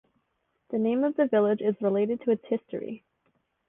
The 0.71 0.79
name 0.79 1.03
of 1.03 1.15
the 1.15 1.27
village 1.27 1.61
is 1.61 1.79
related 1.79 2.21
to 2.21 2.31
its 2.31 2.43
history. 2.47 3.03